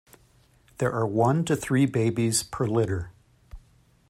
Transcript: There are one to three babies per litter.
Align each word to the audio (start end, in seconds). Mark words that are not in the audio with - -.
There 0.79 0.91
are 0.91 1.05
one 1.05 1.45
to 1.45 1.55
three 1.55 1.85
babies 1.85 2.41
per 2.41 2.65
litter. 2.65 3.11